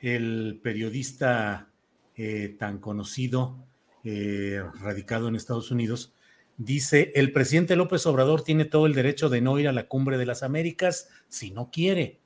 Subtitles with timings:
[0.00, 1.70] el periodista
[2.16, 3.56] eh, tan conocido,
[4.04, 6.14] eh, radicado en Estados Unidos,
[6.56, 10.18] dice, el presidente López Obrador tiene todo el derecho de no ir a la cumbre
[10.18, 12.18] de las Américas si no quiere,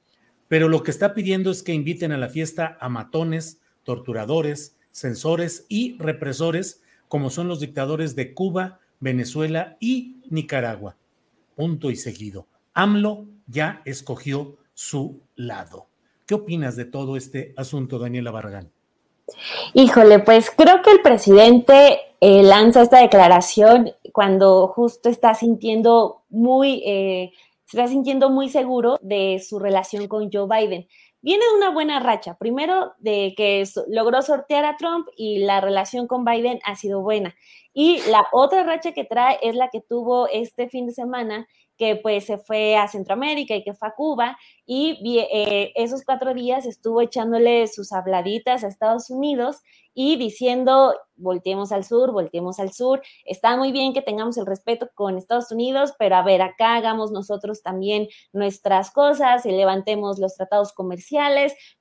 [0.49, 5.67] pero lo que está pidiendo es que inviten a la fiesta a matones, torturadores, censores
[5.69, 10.97] y represores, como son los dictadores de Cuba, Venezuela y Nicaragua.
[11.57, 12.47] Punto y seguido.
[12.73, 15.89] AMLO ya escogió su lado.
[16.27, 18.71] ¿Qué opinas de todo este asunto, Daniela Barragán?
[19.75, 26.83] Híjole, pues creo que el presidente eh, lanza esta declaración cuando justo está sintiendo muy,
[26.87, 27.33] eh,
[27.67, 30.87] se está sintiendo muy seguro de su relación con Joe Biden.
[31.25, 36.07] Viene de una buena racha, primero de que logró sortear a Trump y la relación
[36.07, 37.35] con Biden ha sido buena.
[37.73, 41.97] Y la otra racha que trae es la que tuvo este fin de semana, que
[41.97, 44.37] pues se fue a Centroamérica y que fue a Cuba.
[44.67, 44.99] Y
[45.33, 49.63] eh, esos cuatro días estuvo echándole sus habladitas a Estados Unidos
[49.95, 54.91] y diciendo, volteemos al sur, volteemos al sur, está muy bien que tengamos el respeto
[54.95, 60.35] con Estados Unidos, pero a ver, acá hagamos nosotros también nuestras cosas y levantemos los
[60.35, 61.14] tratados comerciales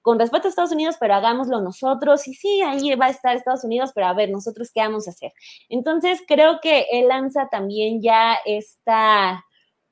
[0.01, 3.63] con respeto a Estados Unidos, pero hagámoslo nosotros y sí, ahí va a estar Estados
[3.63, 5.31] Unidos, pero a ver, nosotros qué vamos a hacer.
[5.69, 9.43] Entonces, creo que él lanza también ya esta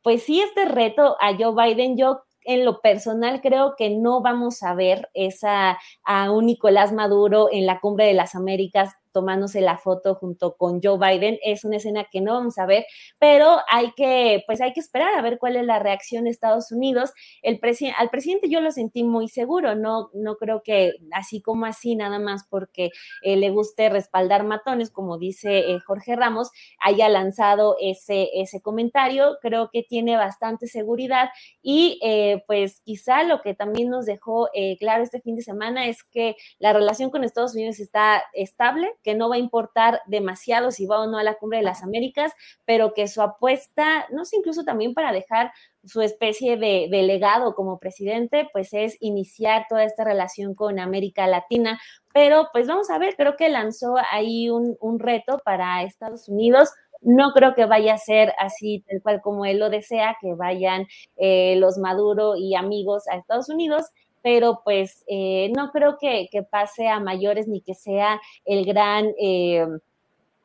[0.03, 4.63] pues sí, este reto a Joe Biden, yo en lo personal creo que no vamos
[4.63, 9.77] a ver esa a un Nicolás Maduro en la cumbre de las Américas tomándose la
[9.77, 11.37] foto junto con Joe Biden.
[11.43, 12.85] Es una escena que no vamos a ver,
[13.19, 16.71] pero hay que, pues hay que esperar a ver cuál es la reacción de Estados
[16.71, 17.11] Unidos.
[17.41, 17.59] El
[17.97, 22.19] al presidente yo lo sentí muy seguro, no, no creo que así como así, nada
[22.19, 22.89] más porque
[23.21, 29.37] eh, le guste respaldar matones, como dice eh, Jorge Ramos, haya lanzado ese, ese comentario.
[29.41, 31.29] Creo que tiene bastante seguridad
[31.61, 36.03] y eh, pues quizá lo que también nos dejó claro este fin de semana es
[36.03, 40.85] que la relación con Estados Unidos está estable, que no va a importar demasiado si
[40.85, 42.31] va o no a la cumbre de las Américas,
[42.65, 45.51] pero que su apuesta, no sé, incluso también para dejar
[45.83, 51.79] su especie de, legado como presidente, pues es iniciar toda esta relación con América Latina.
[52.13, 56.69] Pero pues vamos a ver, creo que lanzó ahí un, reto para Estados Unidos.
[57.01, 60.85] No creo que vaya a ser así, tal cual como él lo desea, que vayan
[61.17, 63.87] eh, los Maduro y amigos a Estados Unidos,
[64.21, 69.65] pero pues eh, no creo que, pase a mayores ni que sea el gran eh,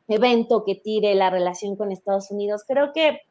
[0.07, 2.63] evento que tire la relación con Estados Unidos.
[2.67, 3.21] Creo que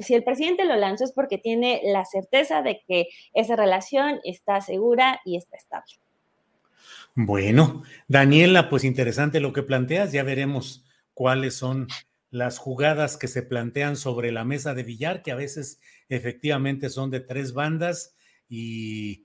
[0.00, 4.60] si el presidente lo lanzó es porque tiene la certeza de que esa relación está
[4.60, 5.94] segura y está estable.
[7.14, 10.84] Bueno, Daniela, pues interesante lo que planteas, ya veremos
[11.14, 11.86] cuáles son
[12.30, 17.10] las jugadas que se plantean sobre la mesa de billar, que a veces efectivamente son
[17.10, 18.16] de tres bandas
[18.48, 19.24] y